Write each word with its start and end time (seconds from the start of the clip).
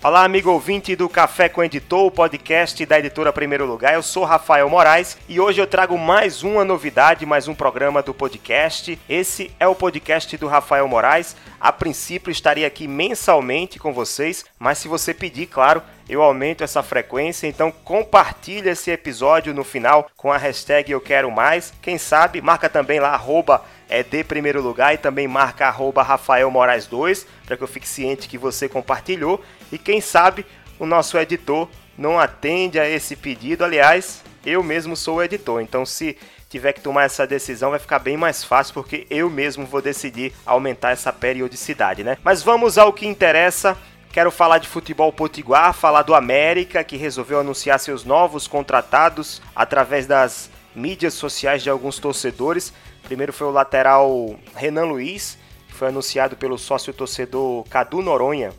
Olá, 0.00 0.22
amigo 0.22 0.52
ouvinte 0.52 0.94
do 0.94 1.08
Café 1.08 1.48
com 1.48 1.62
Editor, 1.62 2.06
o 2.06 2.10
podcast 2.10 2.86
da 2.86 3.00
editora 3.00 3.32
Primeiro 3.32 3.66
Lugar. 3.66 3.94
Eu 3.94 4.02
sou 4.02 4.22
Rafael 4.22 4.70
Moraes 4.70 5.18
e 5.28 5.40
hoje 5.40 5.60
eu 5.60 5.66
trago 5.66 5.98
mais 5.98 6.44
uma 6.44 6.64
novidade, 6.64 7.26
mais 7.26 7.48
um 7.48 7.54
programa 7.54 8.00
do 8.00 8.14
podcast. 8.14 8.96
Esse 9.08 9.50
é 9.58 9.66
o 9.66 9.74
podcast 9.74 10.36
do 10.36 10.46
Rafael 10.46 10.86
Moraes. 10.86 11.34
A 11.60 11.72
princípio 11.72 12.30
estaria 12.30 12.64
aqui 12.64 12.86
mensalmente 12.86 13.80
com 13.80 13.92
vocês, 13.92 14.44
mas 14.56 14.78
se 14.78 14.86
você 14.86 15.12
pedir, 15.12 15.46
claro, 15.46 15.82
eu 16.08 16.22
aumento 16.22 16.62
essa 16.62 16.80
frequência, 16.80 17.48
então 17.48 17.72
compartilhe 17.72 18.68
esse 18.68 18.92
episódio 18.92 19.52
no 19.52 19.64
final 19.64 20.08
com 20.16 20.32
a 20.32 20.38
hashtag 20.38 20.92
Eu 20.92 21.00
Quero 21.00 21.28
Mais. 21.28 21.74
Quem 21.82 21.98
sabe, 21.98 22.40
marca 22.40 22.68
também 22.68 23.00
lá, 23.00 23.10
arroba 23.14 23.64
é 23.88 24.02
de 24.02 24.22
primeiro 24.22 24.60
lugar 24.60 24.94
e 24.94 24.98
também 24.98 25.26
marca 25.26 25.66
arroba 25.66 26.02
Rafael 26.02 26.50
Moraes 26.50 26.86
2, 26.86 27.26
para 27.46 27.56
que 27.56 27.62
eu 27.62 27.68
fique 27.68 27.88
ciente 27.88 28.28
que 28.28 28.38
você 28.38 28.68
compartilhou. 28.68 29.42
E 29.72 29.78
quem 29.78 30.00
sabe 30.00 30.44
o 30.78 30.86
nosso 30.86 31.18
editor 31.18 31.68
não 31.96 32.18
atende 32.18 32.78
a 32.78 32.88
esse 32.88 33.16
pedido. 33.16 33.64
Aliás, 33.64 34.22
eu 34.44 34.62
mesmo 34.62 34.96
sou 34.96 35.16
o 35.16 35.22
editor, 35.22 35.60
então 35.60 35.84
se 35.84 36.16
tiver 36.48 36.72
que 36.72 36.80
tomar 36.80 37.04
essa 37.04 37.26
decisão 37.26 37.70
vai 37.70 37.78
ficar 37.78 37.98
bem 37.98 38.16
mais 38.16 38.42
fácil 38.42 38.72
porque 38.72 39.06
eu 39.10 39.28
mesmo 39.28 39.66
vou 39.66 39.82
decidir 39.82 40.32
aumentar 40.46 40.92
essa 40.92 41.12
periodicidade, 41.12 42.02
né? 42.02 42.16
Mas 42.24 42.42
vamos 42.42 42.78
ao 42.78 42.92
que 42.92 43.06
interessa. 43.06 43.76
Quero 44.10 44.30
falar 44.30 44.58
de 44.58 44.66
futebol 44.66 45.12
potiguar, 45.12 45.74
falar 45.74 46.02
do 46.02 46.14
América 46.14 46.82
que 46.82 46.96
resolveu 46.96 47.40
anunciar 47.40 47.78
seus 47.78 48.04
novos 48.04 48.46
contratados 48.46 49.42
através 49.54 50.06
das 50.06 50.50
mídias 50.78 51.14
sociais 51.14 51.62
de 51.62 51.68
alguns 51.68 51.98
torcedores. 51.98 52.72
Primeiro 53.02 53.32
foi 53.32 53.46
o 53.46 53.50
lateral 53.50 54.38
Renan 54.54 54.84
Luiz, 54.84 55.36
que 55.66 55.74
foi 55.74 55.88
anunciado 55.88 56.36
pelo 56.36 56.56
sócio 56.56 56.92
torcedor 56.94 57.64
Cadu 57.68 58.00
Noronha. 58.00 58.52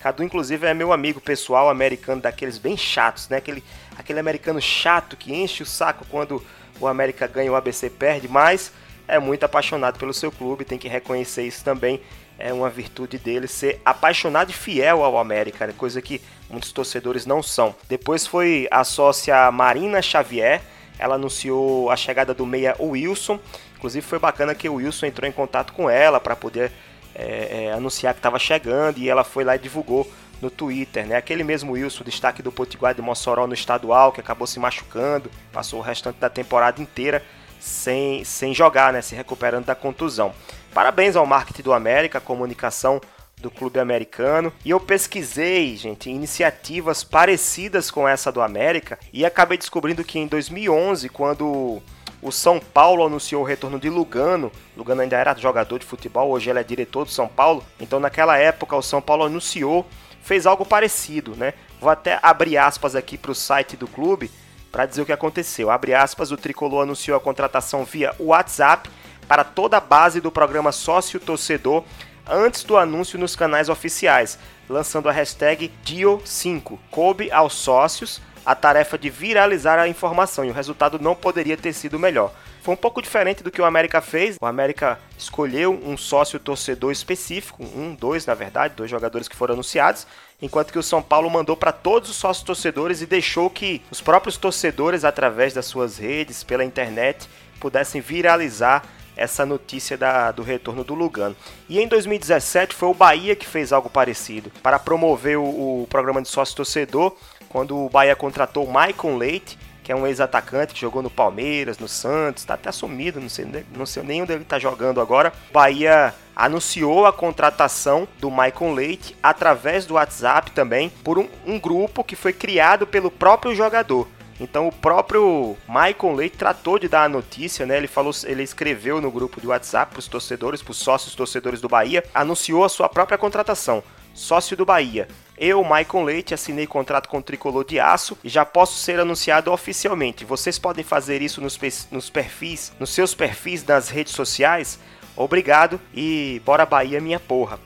Cadu, 0.00 0.22
inclusive, 0.22 0.66
é 0.66 0.74
meu 0.74 0.92
amigo 0.92 1.20
pessoal 1.20 1.70
americano, 1.70 2.20
daqueles 2.20 2.58
bem 2.58 2.76
chatos, 2.76 3.28
né? 3.28 3.36
Aquele, 3.36 3.62
aquele 3.96 4.18
americano 4.18 4.60
chato 4.60 5.16
que 5.16 5.32
enche 5.32 5.62
o 5.62 5.66
saco 5.66 6.04
quando 6.10 6.44
o 6.80 6.86
América 6.86 7.26
ganha 7.26 7.52
o 7.52 7.54
ABC 7.54 7.88
perde, 7.88 8.26
mas 8.28 8.72
é 9.06 9.18
muito 9.18 9.44
apaixonado 9.44 9.98
pelo 9.98 10.12
seu 10.12 10.32
clube, 10.32 10.64
tem 10.64 10.78
que 10.78 10.88
reconhecer 10.88 11.46
isso 11.46 11.64
também. 11.64 12.00
É 12.38 12.52
uma 12.52 12.68
virtude 12.68 13.18
dele 13.18 13.46
ser 13.46 13.80
apaixonado 13.84 14.50
e 14.50 14.54
fiel 14.54 15.04
ao 15.04 15.18
América, 15.18 15.66
né? 15.66 15.74
coisa 15.76 16.02
que 16.02 16.20
muitos 16.50 16.72
torcedores 16.72 17.24
não 17.24 17.42
são. 17.42 17.74
Depois 17.88 18.26
foi 18.26 18.66
a 18.70 18.82
sócia 18.82 19.50
Marina 19.52 20.02
Xavier, 20.02 20.60
ela 20.98 21.16
anunciou 21.16 21.90
a 21.90 21.96
chegada 21.96 22.32
do 22.32 22.46
meia 22.46 22.76
Wilson. 22.78 23.38
Inclusive 23.76 24.06
foi 24.06 24.18
bacana 24.18 24.54
que 24.54 24.68
o 24.68 24.74
Wilson 24.74 25.06
entrou 25.06 25.28
em 25.28 25.32
contato 25.32 25.72
com 25.72 25.88
ela 25.90 26.20
para 26.20 26.36
poder 26.36 26.72
é, 27.14 27.66
é, 27.66 27.72
anunciar 27.72 28.14
que 28.14 28.20
estava 28.20 28.38
chegando 28.38 28.98
e 28.98 29.08
ela 29.08 29.24
foi 29.24 29.44
lá 29.44 29.56
e 29.56 29.58
divulgou 29.58 30.10
no 30.40 30.50
Twitter, 30.50 31.06
né? 31.06 31.16
Aquele 31.16 31.44
mesmo 31.44 31.72
Wilson, 31.72 32.02
destaque 32.02 32.42
do 32.42 32.50
Potiguar 32.50 32.94
de 32.94 33.00
Mossoró 33.00 33.46
no 33.46 33.54
estadual, 33.54 34.10
que 34.10 34.20
acabou 34.20 34.46
se 34.46 34.58
machucando, 34.58 35.30
passou 35.52 35.78
o 35.78 35.82
restante 35.82 36.18
da 36.18 36.28
temporada 36.28 36.82
inteira 36.82 37.22
sem, 37.60 38.24
sem 38.24 38.52
jogar, 38.52 38.92
né? 38.92 39.00
Se 39.00 39.14
recuperando 39.14 39.66
da 39.66 39.74
contusão. 39.74 40.34
Parabéns 40.74 41.14
ao 41.14 41.24
marketing 41.24 41.62
do 41.62 41.72
América, 41.72 42.20
comunicação 42.20 43.00
do 43.42 43.50
clube 43.50 43.78
americano. 43.78 44.52
E 44.64 44.70
eu 44.70 44.80
pesquisei, 44.80 45.76
gente, 45.76 46.08
iniciativas 46.08 47.04
parecidas 47.04 47.90
com 47.90 48.08
essa 48.08 48.32
do 48.32 48.40
América 48.40 48.98
e 49.12 49.26
acabei 49.26 49.58
descobrindo 49.58 50.02
que 50.04 50.18
em 50.18 50.26
2011, 50.26 51.08
quando 51.10 51.82
o 52.22 52.30
São 52.30 52.60
Paulo 52.60 53.04
anunciou 53.04 53.42
o 53.42 53.44
retorno 53.44 53.80
de 53.80 53.90
Lugano. 53.90 54.52
Lugano 54.76 55.02
ainda 55.02 55.16
era 55.16 55.34
jogador 55.34 55.80
de 55.80 55.84
futebol, 55.84 56.30
hoje 56.30 56.48
ele 56.48 56.60
é 56.60 56.64
diretor 56.64 57.04
do 57.04 57.10
São 57.10 57.26
Paulo. 57.26 57.64
Então, 57.80 57.98
naquela 57.98 58.38
época, 58.38 58.76
o 58.76 58.82
São 58.82 59.02
Paulo 59.02 59.24
anunciou, 59.24 59.84
fez 60.22 60.46
algo 60.46 60.64
parecido, 60.64 61.34
né? 61.34 61.52
Vou 61.80 61.90
até 61.90 62.20
abrir 62.22 62.56
aspas 62.56 62.94
aqui 62.94 63.18
para 63.18 63.32
o 63.32 63.34
site 63.34 63.76
do 63.76 63.88
clube 63.88 64.30
para 64.70 64.86
dizer 64.86 65.02
o 65.02 65.06
que 65.06 65.12
aconteceu. 65.12 65.68
Abre 65.68 65.92
aspas, 65.94 66.30
o 66.30 66.36
Tricolor 66.36 66.82
anunciou 66.82 67.16
a 67.16 67.20
contratação 67.20 67.84
via 67.84 68.14
WhatsApp 68.20 68.88
para 69.26 69.42
toda 69.42 69.76
a 69.76 69.80
base 69.80 70.20
do 70.20 70.30
programa 70.30 70.70
Sócio 70.70 71.18
Torcedor 71.18 71.84
antes 72.26 72.64
do 72.64 72.76
anúncio 72.76 73.18
nos 73.18 73.36
canais 73.36 73.68
oficiais, 73.68 74.38
lançando 74.68 75.08
a 75.08 75.12
hashtag 75.12 75.70
DIO5. 75.84 76.78
Coube 76.90 77.30
aos 77.30 77.54
sócios 77.54 78.20
a 78.44 78.54
tarefa 78.54 78.98
de 78.98 79.08
viralizar 79.08 79.78
a 79.78 79.88
informação 79.88 80.44
e 80.44 80.50
o 80.50 80.54
resultado 80.54 80.98
não 80.98 81.14
poderia 81.14 81.56
ter 81.56 81.72
sido 81.72 81.98
melhor. 81.98 82.32
Foi 82.62 82.74
um 82.74 82.76
pouco 82.76 83.02
diferente 83.02 83.42
do 83.42 83.50
que 83.50 83.60
o 83.60 83.64
América 83.64 84.00
fez. 84.00 84.36
O 84.40 84.46
América 84.46 84.98
escolheu 85.18 85.72
um 85.84 85.96
sócio 85.96 86.38
torcedor 86.38 86.92
específico, 86.92 87.64
um, 87.64 87.94
dois 87.94 88.24
na 88.24 88.34
verdade, 88.34 88.74
dois 88.76 88.88
jogadores 88.88 89.26
que 89.26 89.34
foram 89.34 89.54
anunciados, 89.54 90.06
enquanto 90.40 90.72
que 90.72 90.78
o 90.78 90.82
São 90.82 91.02
Paulo 91.02 91.28
mandou 91.28 91.56
para 91.56 91.72
todos 91.72 92.08
os 92.08 92.16
sócios 92.16 92.44
torcedores 92.44 93.00
e 93.00 93.06
deixou 93.06 93.50
que 93.50 93.82
os 93.90 94.00
próprios 94.00 94.36
torcedores, 94.36 95.04
através 95.04 95.52
das 95.52 95.66
suas 95.66 95.98
redes, 95.98 96.44
pela 96.44 96.64
internet, 96.64 97.28
pudessem 97.58 98.00
viralizar 98.00 98.84
essa 99.16 99.44
notícia 99.44 99.96
da, 99.96 100.30
do 100.30 100.42
retorno 100.42 100.84
do 100.84 100.94
Lugano. 100.94 101.36
E 101.68 101.80
em 101.80 101.88
2017 101.88 102.74
foi 102.74 102.88
o 102.88 102.94
Bahia 102.94 103.36
que 103.36 103.46
fez 103.46 103.72
algo 103.72 103.90
parecido. 103.90 104.50
Para 104.62 104.78
promover 104.78 105.38
o, 105.38 105.82
o 105.82 105.86
programa 105.88 106.22
de 106.22 106.28
sócio 106.28 106.56
torcedor, 106.56 107.14
quando 107.48 107.76
o 107.76 107.88
Bahia 107.88 108.16
contratou 108.16 108.64
o 108.64 108.72
Maicon 108.72 109.16
Leite, 109.16 109.58
que 109.82 109.90
é 109.90 109.96
um 109.96 110.06
ex-atacante 110.06 110.74
que 110.74 110.80
jogou 110.80 111.02
no 111.02 111.10
Palmeiras, 111.10 111.78
no 111.78 111.88
Santos, 111.88 112.42
está 112.42 112.54
até 112.54 112.70
sumido, 112.70 113.20
não 113.20 113.28
sei, 113.28 113.66
não 113.76 113.84
sei 113.84 114.02
nem 114.02 114.22
onde 114.22 114.32
ele 114.32 114.42
está 114.42 114.58
jogando 114.58 115.00
agora. 115.00 115.32
O 115.50 115.52
Bahia 115.52 116.14
anunciou 116.34 117.04
a 117.04 117.12
contratação 117.12 118.06
do 118.18 118.30
Maicon 118.30 118.72
Leite 118.72 119.16
através 119.22 119.84
do 119.84 119.94
WhatsApp 119.94 120.50
também, 120.52 120.88
por 120.88 121.18
um, 121.18 121.28
um 121.46 121.58
grupo 121.58 122.04
que 122.04 122.16
foi 122.16 122.32
criado 122.32 122.86
pelo 122.86 123.10
próprio 123.10 123.54
jogador. 123.54 124.08
Então 124.42 124.66
o 124.66 124.72
próprio 124.72 125.56
Maicon 125.68 126.14
Leite 126.14 126.36
tratou 126.36 126.76
de 126.76 126.88
dar 126.88 127.04
a 127.04 127.08
notícia, 127.08 127.64
né? 127.64 127.76
Ele 127.76 127.86
falou, 127.86 128.12
ele 128.24 128.42
escreveu 128.42 129.00
no 129.00 129.08
grupo 129.08 129.40
de 129.40 129.46
WhatsApp 129.46 129.92
para 129.92 130.00
os 130.00 130.08
torcedores, 130.08 130.60
para 130.60 130.72
os 130.72 130.78
sócios 130.78 131.14
torcedores 131.14 131.60
do 131.60 131.68
Bahia, 131.68 132.04
anunciou 132.12 132.64
a 132.64 132.68
sua 132.68 132.88
própria 132.88 133.16
contratação. 133.16 133.84
Sócio 134.12 134.56
do 134.56 134.66
Bahia. 134.66 135.06
Eu, 135.38 135.62
Maicon 135.62 136.02
Leite, 136.02 136.34
assinei 136.34 136.66
contrato 136.66 137.08
com 137.08 137.18
o 137.18 137.22
Tricolor 137.22 137.64
de 137.64 137.78
Aço 137.78 138.18
e 138.22 138.28
já 138.28 138.44
posso 138.44 138.78
ser 138.78 138.98
anunciado 138.98 139.50
oficialmente. 139.50 140.24
Vocês 140.24 140.58
podem 140.58 140.84
fazer 140.84 141.22
isso 141.22 141.40
nos, 141.40 141.58
nos 141.90 142.10
perfis, 142.10 142.72
nos 142.80 142.90
seus 142.90 143.14
perfis 143.14 143.62
das 143.62 143.88
redes 143.88 144.12
sociais. 144.12 144.78
Obrigado 145.16 145.80
e 145.94 146.42
bora 146.44 146.66
Bahia 146.66 147.00
minha 147.00 147.20
porra. 147.20 147.58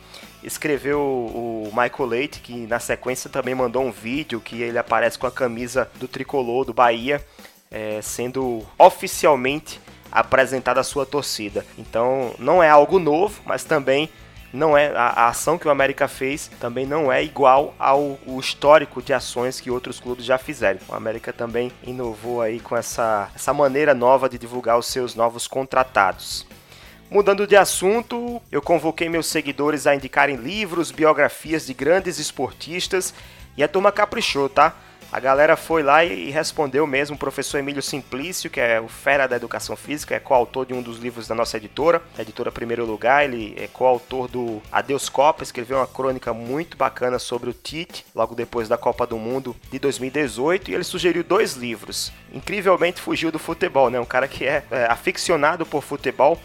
Escreveu 0.47 1.01
o 1.01 1.73
Michael 1.73 2.09
Leite, 2.09 2.39
que 2.39 2.69
na 2.69 2.79
sequência 2.79 3.29
também 3.29 3.53
mandou 3.53 3.83
um 3.83 3.91
vídeo 3.91 4.41
que 4.41 4.63
ele 4.63 4.79
aparece 4.79 5.19
com 5.19 5.27
a 5.27 5.31
camisa 5.33 5.91
do 5.97 6.07
tricolor 6.07 6.65
do 6.65 6.73
Bahia, 6.73 7.21
é, 7.69 8.01
sendo 8.01 8.65
oficialmente 8.79 9.81
apresentada 10.11 10.81
a 10.81 10.85
sua 10.85 11.05
torcida. 11.05 11.67
Então 11.77 12.33
não 12.39 12.63
é 12.63 12.71
algo 12.71 13.01
novo, 13.01 13.43
mas 13.45 13.65
também 13.65 14.09
não 14.53 14.79
é 14.79 14.97
a, 14.97 15.07
a, 15.09 15.29
ação 15.29 15.59
que 15.59 15.67
o 15.67 15.71
América 15.71 16.07
fez 16.07 16.49
também 16.61 16.87
não 16.87 17.11
é 17.11 17.25
igual 17.25 17.75
ao 17.77 18.17
histórico 18.39 19.03
de 19.03 19.13
ações 19.13 19.61
que 19.61 19.69
outros 19.69 19.99
clubes 19.99 20.25
já 20.25 20.39
fizeram. 20.39 20.79
O 20.89 20.95
América 20.95 21.33
também 21.33 21.73
inovou 21.83 22.41
aí 22.41 22.61
com 22.61 22.77
essa, 22.77 23.31
essa 23.35 23.53
maneira 23.53 23.95
nova 23.95 24.29
de 24.29 24.39
divulgar 24.39 24.79
os 24.79 24.87
seus 24.87 25.17
novos 25.17 25.49
contratados. 25.49 26.47
Mudando 27.09 27.47
de 27.47 27.57
assunto, 27.57 28.43
eu 28.51 28.61
convoquei 28.61 29.09
meus 29.09 29.27
seguidores 29.27 29.87
a 29.87 29.95
indicarem 29.95 30.35
livros, 30.35 30.91
biografias 30.91 31.67
de 31.67 31.73
grandes 31.73 32.19
esportistas 32.19 33.15
e 33.57 33.63
a 33.63 33.69
turma 33.69 33.93
caprichou, 33.93 34.49
tá? 34.49 34.75
A 35.13 35.21
galera 35.21 35.57
foi 35.57 35.85
lá 35.85 36.05
e 36.05 36.31
respondeu 36.31 36.85
mesmo. 36.85 37.15
O 37.15 37.19
professor 37.19 37.59
Emílio 37.59 37.81
Simplício, 37.81 38.51
que 38.51 38.61
é 38.61 38.81
o 38.81 38.89
fera 38.89 39.29
da 39.29 39.37
educação 39.37 39.77
física, 39.77 40.17
é 40.17 40.19
coautor 40.19 40.67
de 40.67 40.75
um 40.75 40.83
dos 40.83 40.99
livros 40.99 41.29
da 41.29 41.35
nossa 41.35 41.57
editora, 41.57 42.03
a 42.19 42.23
editora 42.23 42.51
Primeiro 42.51 42.85
Lugar. 42.85 43.25
Ele 43.25 43.55
é 43.57 43.69
coautor 43.69 44.27
do 44.27 44.61
Adeus 44.71 45.09
Copa, 45.09 45.45
escreveu 45.45 45.77
uma 45.77 45.87
crônica 45.87 46.35
muito 46.35 46.77
bacana 46.77 47.21
sobre 47.21 47.49
o 47.49 47.55
Tite, 47.55 48.05
logo 48.17 48.35
depois 48.35 48.69
da 48.69 48.77
Copa 48.77 49.07
do 49.07 49.17
Mundo 49.17 49.55
de 49.71 49.79
2018. 49.79 50.73
E 50.73 50.75
ele 50.75 50.85
sugeriu 50.85 51.23
dois 51.23 51.55
livros. 51.55 52.13
Incrivelmente 52.33 53.01
fugiu 53.01 53.31
do 53.31 53.39
futebol, 53.39 53.89
né? 53.89 54.01
Um 54.01 54.05
cara 54.05 54.27
que 54.27 54.45
é, 54.45 54.65
é 54.73 54.87
aficionado 54.87 55.65
por 55.65 55.85
futebol 55.85 56.37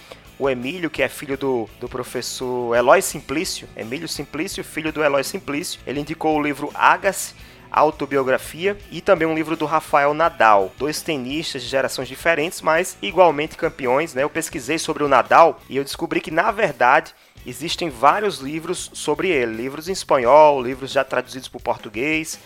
o 0.42 0.50
Emílio, 0.50 0.90
que 0.90 1.04
é 1.04 1.08
filho 1.08 1.38
do, 1.38 1.70
do 1.80 1.88
professor 1.88 2.76
Eloy 2.76 3.00
Simplício, 3.00 3.70
Emílio 3.78 4.08
Simplício, 4.08 4.64
filho 4.64 4.92
do 4.92 5.04
Eloy 5.04 5.24
Simplício, 5.24 5.80
ele 5.86 6.00
indicou 6.00 6.36
o 6.36 6.42
livro 6.42 6.72
Agassi, 6.74 7.36
autobiografia 7.70 8.76
e 8.90 9.02
também 9.02 9.28
um 9.28 9.36
livro 9.36 9.56
do 9.56 9.68
Rafael 9.68 10.16
Nadal, 10.16 10.72
dois 10.80 11.00
tenistas 11.00 11.62
de 11.62 11.68
gerações 11.70 12.08
diferentes, 12.08 12.60
mas 12.60 12.98
igualmente 13.04 13.56
campeões, 13.56 14.16
né? 14.16 14.24
Eu 14.24 14.32
pesquisei 14.32 14.80
sobre 14.80 15.04
o 15.04 15.08
Nadal 15.08 15.60
e 15.70 15.78
eu 15.78 15.84
descobri 15.84 16.20
que 16.20 16.32
na 16.32 16.50
verdade 16.50 17.14
existem 17.46 17.92
vários 17.92 18.40
livros 18.40 18.90
sobre 18.94 19.30
ele, 19.30 19.56
livros 19.56 19.88
em 19.88 19.94
espanhol, 19.94 20.60
livros 20.60 20.92
já 20.92 21.04
traduzidos 21.04 21.48
para 21.48 21.60
o 21.60 21.64
português, 21.64 22.40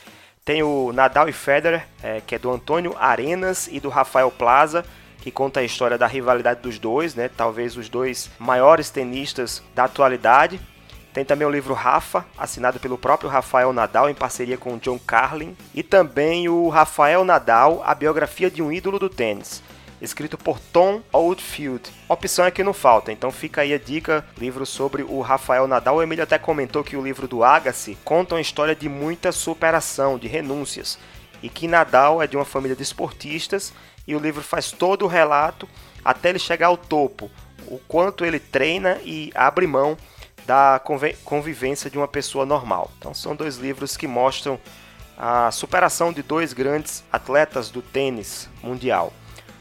Tem 0.44 0.62
o 0.62 0.92
Nadal 0.92 1.30
e 1.30 1.34
Federer, 1.34 1.88
é, 2.04 2.22
que 2.22 2.36
é 2.36 2.40
do 2.40 2.52
Antônio 2.52 2.94
Arenas 3.00 3.70
e 3.72 3.80
do 3.80 3.88
Rafael 3.88 4.30
Plaza, 4.30 4.86
que 5.22 5.32
conta 5.32 5.60
a 5.60 5.64
história 5.64 5.98
da 5.98 6.08
rivalidade 6.08 6.62
dos 6.62 6.78
dois, 6.78 7.16
né? 7.16 7.30
Talvez 7.30 7.76
os 7.76 7.90
dois 7.90 8.30
maiores 8.38 8.90
tenistas 8.90 9.64
da 9.74 9.86
atualidade. 9.86 10.60
Tem 11.14 11.24
também 11.24 11.48
o 11.48 11.52
livro 11.52 11.74
Rafa, 11.74 12.26
assinado 12.38 12.78
pelo 12.78 12.98
próprio 12.98 13.30
Rafael 13.30 13.72
Nadal 13.72 14.10
em 14.10 14.14
parceria 14.14 14.58
com 14.58 14.78
John 14.78 15.00
Carlin, 15.00 15.56
e 15.74 15.82
também 15.82 16.50
o 16.50 16.68
Rafael 16.68 17.24
Nadal, 17.24 17.82
a 17.86 17.96
biografia 17.96 18.52
de 18.52 18.62
um 18.62 18.70
ídolo 18.70 19.00
do 19.00 19.10
tênis, 19.10 19.64
escrito 20.02 20.38
por 20.38 20.60
Tom 20.60 21.02
Oldfield. 21.14 21.90
Opção 22.10 22.44
é 22.44 22.52
que 22.52 22.66
não 22.66 22.74
falta, 22.74 23.14
então 23.14 23.32
fica 23.32 23.62
aí 23.62 23.74
a 23.74 23.80
dica, 23.80 24.26
livro 24.38 24.66
sobre 24.66 25.04
o 25.04 25.22
Rafael 25.22 25.68
Nadal. 25.68 25.96
O 25.96 26.04
Emílio 26.04 26.26
até 26.26 26.38
comentou 26.38 26.84
que 26.84 26.98
o 26.98 27.02
livro 27.02 27.30
do 27.30 27.46
Agassi 27.46 27.98
conta 28.04 28.36
uma 28.36 28.42
história 28.42 28.76
de 28.76 28.90
muita 28.90 29.32
superação, 29.32 30.18
de 30.18 30.28
renúncias, 30.28 31.00
e 31.42 31.48
que 31.48 31.66
Nadal 31.66 32.22
é 32.22 32.28
de 32.28 32.36
uma 32.36 32.44
família 32.44 32.76
de 32.76 32.84
esportistas 32.84 33.74
e 34.08 34.16
o 34.16 34.20
livro 34.20 34.44
faz 34.44 34.72
todo 34.72 35.06
o 35.06 35.08
relato 35.08 35.68
até 36.04 36.30
ele 36.30 36.40
chegar 36.40 36.68
ao 36.68 36.78
topo, 36.78 37.30
o 37.68 37.80
quanto 37.88 38.24
ele 38.24 38.40
treina 38.40 39.00
e 39.04 39.32
abre 39.34 39.66
mão 39.66 39.98
da 40.46 40.80
convivência 41.24 41.90
de 41.90 41.98
uma 41.98 42.08
pessoa 42.08 42.46
normal. 42.46 42.92
Então 43.00 43.14
são 43.14 43.36
dois 43.36 43.58
livros 43.58 43.98
que 43.98 44.08
mostram 44.08 44.60
a 45.18 45.50
superação 45.50 46.14
de 46.14 46.22
dois 46.22 46.54
grandes 46.54 47.04
atletas 47.12 47.70
do 47.70 47.82
tênis 47.82 48.50
mundial. 48.62 49.12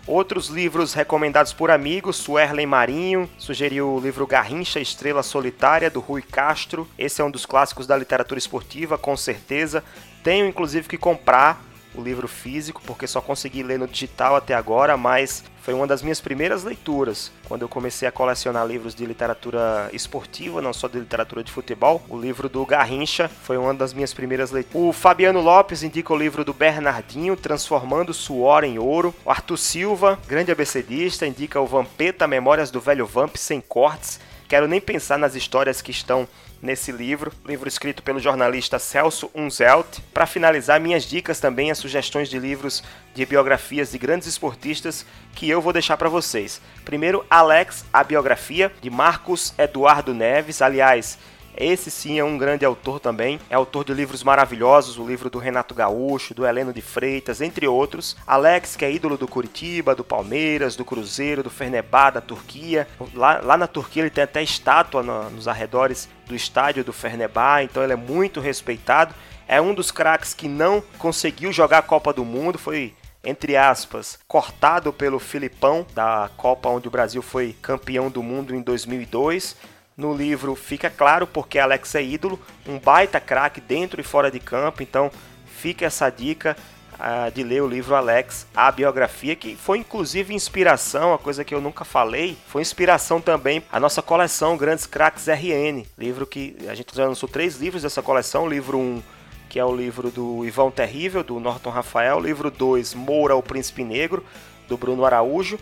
Outros 0.07 0.49
livros 0.49 0.93
recomendados 0.93 1.55
por 1.55 1.71
amigos, 1.71 2.17
Suerlen 2.17 2.67
Marinho 2.67 3.31
sugeriu 3.39 3.89
o 3.89 4.01
livro 4.01 4.27
Garrincha 4.27 4.79
Estrela 4.79 5.23
Solitária, 5.23 5.89
do 5.89 5.99
Rui 5.99 6.21
Castro. 6.21 6.87
Esse 6.99 7.23
é 7.23 7.25
um 7.25 7.31
dos 7.31 7.47
clássicos 7.47 7.87
da 7.87 7.97
literatura 7.97 8.39
esportiva, 8.39 8.99
com 8.99 9.17
certeza. 9.17 9.83
Tenho 10.23 10.47
inclusive 10.47 10.87
que 10.87 10.99
comprar 10.99 11.65
o 11.95 12.03
livro 12.03 12.29
físico, 12.29 12.83
porque 12.87 13.07
só 13.07 13.21
consegui 13.21 13.63
ler 13.63 13.79
no 13.79 13.87
digital 13.87 14.37
até 14.37 14.55
agora, 14.55 14.97
mas 14.97 15.45
foi 15.63 15.73
uma 15.73 15.87
das 15.87 16.03
minhas 16.03 16.21
primeiras 16.21 16.63
leituras. 16.63 17.33
Quando 17.49 17.63
eu 17.63 17.69
comecei 17.69 18.07
a 18.07 18.13
colecionar 18.13 18.67
livros 18.67 18.95
de 18.95 19.07
literatura 19.07 19.89
esportiva, 19.93 20.61
não 20.61 20.73
só 20.73 20.89
de 20.89 20.99
literatura 20.99 21.43
de 21.43 21.51
futebol, 21.51 22.03
o 22.09 22.19
livro 22.19 22.49
do 22.49 22.67
Garrincha 22.67 23.29
foi 23.29 23.57
uma 23.57 23.73
das 23.73 23.95
minhas 23.95 24.13
primeiras 24.13 24.51
leituras. 24.51 24.89
O 24.89 24.93
Fabiano 24.93 25.41
Lopes 25.41 25.83
indica 25.83 26.13
o 26.13 26.17
livro 26.17 26.45
do 26.45 26.53
Bernardinho, 26.53 27.37
Transformando 27.37 28.13
Suor 28.13 28.65
em 28.65 28.79
Ouro. 28.79 29.15
O 29.25 29.31
Arthur 29.31 29.57
Silva, 29.57 30.19
grande 30.27 30.53
abecedista, 30.53 31.27
indica 31.27 31.61
o 31.61 31.67
Vampeta, 31.67 32.27
Memórias 32.27 32.71
do 32.71 32.81
Velho 32.81 33.07
Vamp 33.07 33.37
Sem 33.37 33.61
Cortes. 33.61 34.21
Quero 34.47 34.69
nem 34.69 34.81
pensar 34.81 35.19
nas 35.19 35.35
histórias 35.35 35.81
que 35.81 35.91
estão 35.91 36.29
nesse 36.65 36.91
livro, 36.91 37.31
livro 37.45 37.69
escrito 37.69 38.03
pelo 38.03 38.19
jornalista 38.19 38.79
Celso 38.79 39.31
Unzelt. 39.35 40.01
Para 40.15 40.27
finalizar, 40.27 40.81
minhas 40.81 41.05
dicas 41.05 41.39
também 41.39 41.71
as 41.71 41.77
sugestões 41.77 42.31
de 42.31 42.39
livros 42.39 42.83
de 43.15 43.27
biografias 43.27 43.93
de 43.93 43.99
grandes 43.99 44.27
esportistas 44.27 45.05
que 45.35 45.49
eu 45.49 45.61
vou 45.61 45.75
deixar 45.75 45.99
para 45.99 46.09
vocês. 46.09 46.63
Primeiro, 46.83 47.25
Alex, 47.29 47.85
a 47.93 48.03
biografia 48.03 48.73
de 48.81 48.89
Marcos 48.89 49.53
Eduardo 49.59 50.15
Neves. 50.15 50.63
Aliás, 50.63 51.19
esse 51.57 51.91
sim 51.91 52.19
é 52.19 52.25
um 52.25 52.37
grande 52.37 52.65
autor 52.65 52.99
também. 53.01 53.41
É 53.49 53.55
autor 53.55 53.85
de 53.85 53.95
livros 53.95 54.23
maravilhosos, 54.23 54.99
o 54.99 55.07
livro 55.07 55.31
do 55.31 55.39
Renato 55.39 55.75
Gaúcho, 55.75 56.35
do 56.35 56.47
Heleno 56.47 56.73
de 56.73 56.83
Freitas, 56.83 57.41
entre 57.41 57.67
outros. 57.69 58.17
Alex, 58.27 58.77
que 58.77 58.85
é 58.85 58.93
ídolo 58.93 59.17
do 59.17 59.29
Curitiba, 59.29 59.95
do 59.95 60.05
Palmeiras, 60.05 60.77
do 60.77 60.85
Cruzeiro, 60.85 61.43
do 61.43 61.51
Fernebá, 61.51 62.11
da 62.11 62.21
Turquia. 62.21 62.89
Lá, 63.15 63.41
lá 63.41 63.57
na 63.57 63.67
Turquia 63.67 64.03
ele 64.03 64.11
tem 64.11 64.25
até 64.25 64.43
estátua 64.43 65.03
no, 65.03 65.31
nos 65.31 65.47
arredores 65.47 66.09
do 66.27 66.35
estádio 66.35 66.85
do 66.85 66.93
Fernebá, 66.93 67.63
então 67.63 67.83
ele 67.83 67.93
é 67.93 67.97
muito 67.97 68.41
respeitado. 68.41 69.15
É 69.47 69.61
um 69.61 69.75
dos 69.75 69.91
craques 69.91 70.33
que 70.33 70.49
não 70.49 70.83
conseguiu 70.99 71.53
jogar 71.53 71.79
a 71.79 71.83
Copa 71.83 72.13
do 72.13 72.25
Mundo, 72.25 72.59
foi 72.59 72.95
entre 73.25 73.57
aspas, 73.57 74.19
cortado 74.29 74.93
pelo 74.93 75.19
Filipão 75.19 75.87
da 75.95 76.31
Copa 76.37 76.69
onde 76.69 76.89
o 76.89 76.91
Brasil 76.91 77.23
foi 77.23 77.57
campeão 77.63 78.11
do 78.11 78.23
mundo 78.23 78.55
em 78.55 78.61
2002. 78.61 79.57
No 79.97 80.13
livro 80.13 80.57
fica 80.57 80.91
claro 80.91 81.27
porque 81.27 81.59
Alex 81.59 81.95
é 81.95 82.03
ídolo, 82.03 82.39
um 82.67 82.79
baita 82.79 83.21
craque 83.21 83.61
dentro 83.61 84.01
e 84.01 84.05
fora 84.05 84.31
de 84.31 84.41
campo, 84.41 84.83
então 84.83 85.11
fica 85.47 85.87
essa 85.87 86.11
dica 86.11 86.57
uh, 86.95 87.31
de 87.31 87.45
ler 87.45 87.63
o 87.63 87.69
livro 87.69 87.95
Alex, 87.95 88.47
a 88.55 88.73
biografia, 88.73 89.37
que 89.37 89.55
foi 89.55 89.79
inclusive 89.79 90.35
inspiração, 90.35 91.11
uma 91.11 91.19
coisa 91.19 91.45
que 91.45 91.55
eu 91.55 91.61
nunca 91.61 91.85
falei, 91.85 92.37
foi 92.49 92.61
inspiração 92.61 93.21
também 93.21 93.63
a 93.71 93.79
nossa 93.79 94.03
coleção 94.03 94.57
Grandes 94.57 94.85
Craques 94.85 95.27
RN, 95.29 95.85
livro 95.97 96.27
que 96.27 96.57
a 96.69 96.75
gente 96.75 96.95
já 96.95 97.07
lançou 97.07 97.29
três 97.29 97.57
livros 97.57 97.83
dessa 97.83 98.03
coleção, 98.03 98.49
livro 98.49 98.79
1, 98.79 98.81
um, 98.81 99.03
que 99.49 99.61
é 99.61 99.65
o 99.65 99.75
livro 99.75 100.11
do 100.11 100.45
Ivão 100.45 100.73
Terrível, 100.73 101.23
do 101.23 101.39
Norton 101.39 101.71
Rafael, 101.71 102.19
livro 102.19 102.51
2, 102.51 102.95
Moura, 102.95 103.37
o 103.37 103.43
Príncipe 103.43 103.85
Negro, 103.85 104.25
do 104.67 104.77
Bruno 104.77 105.05
Araújo, 105.05 105.57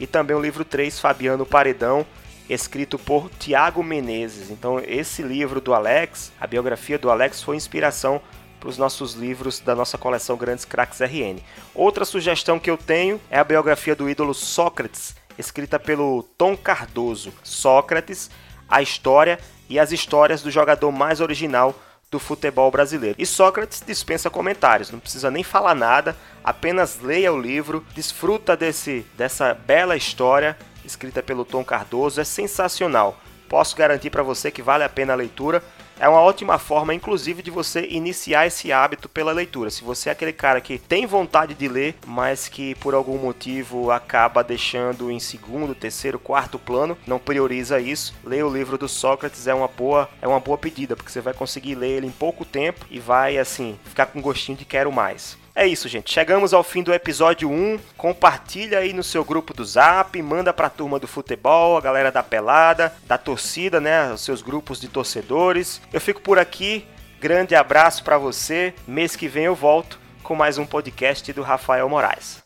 e 0.00 0.06
também 0.06 0.34
o 0.34 0.40
livro 0.40 0.64
3, 0.64 0.98
Fabiano 0.98 1.44
Paredão, 1.44 2.06
escrito 2.48 2.98
por 2.98 3.30
Tiago 3.38 3.82
Menezes. 3.82 4.50
Então, 4.50 4.78
esse 4.80 5.22
livro 5.22 5.60
do 5.60 5.72
Alex, 5.72 6.32
a 6.40 6.46
biografia 6.46 6.98
do 6.98 7.10
Alex, 7.10 7.42
foi 7.42 7.56
inspiração 7.56 8.20
para 8.60 8.68
os 8.68 8.78
nossos 8.78 9.14
livros 9.14 9.60
da 9.60 9.74
nossa 9.74 9.98
coleção 9.98 10.36
Grandes 10.36 10.64
Cracks 10.64 11.00
RN. 11.00 11.38
Outra 11.74 12.04
sugestão 12.04 12.58
que 12.58 12.70
eu 12.70 12.76
tenho 12.76 13.20
é 13.30 13.38
a 13.38 13.44
biografia 13.44 13.94
do 13.94 14.08
ídolo 14.08 14.34
Sócrates, 14.34 15.14
escrita 15.38 15.78
pelo 15.78 16.22
Tom 16.38 16.56
Cardoso. 16.56 17.32
Sócrates, 17.42 18.30
a 18.68 18.80
história 18.80 19.38
e 19.68 19.78
as 19.78 19.92
histórias 19.92 20.42
do 20.42 20.50
jogador 20.50 20.90
mais 20.92 21.20
original 21.20 21.74
do 22.10 22.18
futebol 22.18 22.70
brasileiro. 22.70 23.16
E 23.18 23.26
Sócrates 23.26 23.82
dispensa 23.84 24.30
comentários, 24.30 24.90
não 24.90 25.00
precisa 25.00 25.30
nem 25.30 25.42
falar 25.42 25.74
nada, 25.74 26.16
apenas 26.44 27.00
leia 27.00 27.32
o 27.32 27.40
livro, 27.40 27.84
desfruta 27.94 28.56
desse 28.56 29.04
dessa 29.16 29.52
bela 29.52 29.96
história 29.96 30.56
escrita 30.84 31.22
pelo 31.22 31.44
Tom 31.44 31.64
Cardoso, 31.64 32.20
é 32.20 32.24
sensacional. 32.24 33.18
Posso 33.48 33.76
garantir 33.76 34.10
para 34.10 34.22
você 34.22 34.50
que 34.50 34.62
vale 34.62 34.84
a 34.84 34.88
pena 34.88 35.12
a 35.12 35.16
leitura. 35.16 35.62
É 35.98 36.08
uma 36.08 36.20
ótima 36.20 36.58
forma, 36.58 36.92
inclusive, 36.92 37.40
de 37.40 37.52
você 37.52 37.86
iniciar 37.86 38.46
esse 38.46 38.72
hábito 38.72 39.08
pela 39.08 39.30
leitura. 39.30 39.70
Se 39.70 39.84
você 39.84 40.08
é 40.08 40.12
aquele 40.12 40.32
cara 40.32 40.60
que 40.60 40.76
tem 40.76 41.06
vontade 41.06 41.54
de 41.54 41.68
ler, 41.68 41.94
mas 42.04 42.48
que 42.48 42.74
por 42.76 42.94
algum 42.94 43.16
motivo 43.16 43.92
acaba 43.92 44.42
deixando 44.42 45.08
em 45.08 45.20
segundo, 45.20 45.72
terceiro, 45.72 46.18
quarto 46.18 46.58
plano, 46.58 46.98
não 47.06 47.20
prioriza 47.20 47.78
isso, 47.78 48.12
ler 48.24 48.44
o 48.44 48.52
livro 48.52 48.76
do 48.76 48.88
Sócrates 48.88 49.46
é 49.46 49.54
uma 49.54 49.68
boa, 49.68 50.10
é 50.20 50.26
uma 50.26 50.40
boa 50.40 50.58
pedida, 50.58 50.96
porque 50.96 51.12
você 51.12 51.20
vai 51.20 51.32
conseguir 51.32 51.76
ler 51.76 51.98
ele 51.98 52.08
em 52.08 52.10
pouco 52.10 52.44
tempo 52.44 52.84
e 52.90 52.98
vai 52.98 53.38
assim 53.38 53.78
ficar 53.84 54.06
com 54.06 54.20
gostinho 54.20 54.58
de 54.58 54.64
quero 54.64 54.90
mais. 54.90 55.38
É 55.56 55.68
isso, 55.68 55.88
gente. 55.88 56.12
Chegamos 56.12 56.52
ao 56.52 56.64
fim 56.64 56.82
do 56.82 56.92
episódio 56.92 57.48
1. 57.48 57.78
Compartilha 57.96 58.80
aí 58.80 58.92
no 58.92 59.04
seu 59.04 59.24
grupo 59.24 59.54
do 59.54 59.64
Zap, 59.64 60.20
manda 60.20 60.52
pra 60.52 60.68
turma 60.68 60.98
do 60.98 61.06
futebol, 61.06 61.78
a 61.78 61.80
galera 61.80 62.10
da 62.10 62.24
pelada, 62.24 62.92
da 63.06 63.16
torcida, 63.16 63.80
né? 63.80 64.12
Os 64.12 64.22
seus 64.22 64.42
grupos 64.42 64.80
de 64.80 64.88
torcedores. 64.88 65.80
Eu 65.92 66.00
fico 66.00 66.20
por 66.20 66.40
aqui. 66.40 66.84
Grande 67.20 67.54
abraço 67.54 68.02
para 68.02 68.18
você. 68.18 68.74
Mês 68.86 69.14
que 69.14 69.28
vem 69.28 69.44
eu 69.44 69.54
volto 69.54 70.00
com 70.24 70.34
mais 70.34 70.58
um 70.58 70.66
podcast 70.66 71.32
do 71.32 71.42
Rafael 71.42 71.88
Moraes. 71.88 72.42